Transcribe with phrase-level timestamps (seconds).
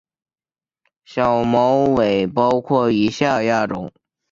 [1.05, 3.93] 小毛猬包括以下亚种